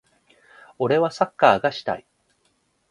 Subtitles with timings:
[0.79, 2.07] 俺はサッカーがしたい。